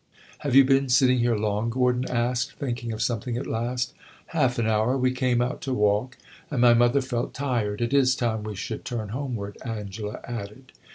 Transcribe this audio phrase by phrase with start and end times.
[0.39, 3.93] "Have you been sitting here long?" Gordon asked, thinking of something at last.
[4.33, 4.97] "Half an hour.
[4.97, 6.17] We came out to walk,
[6.49, 7.81] and my mother felt tired.
[7.81, 10.71] It is time we should turn homeward," Angela added.